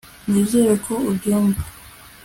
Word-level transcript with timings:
nizere 0.29 0.73
ko 0.85 0.93
ubyumva 1.11 1.61